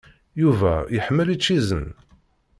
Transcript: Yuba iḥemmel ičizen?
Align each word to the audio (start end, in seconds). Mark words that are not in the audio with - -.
Yuba 0.41 0.73
iḥemmel 0.97 1.27
ičizen? 1.35 1.85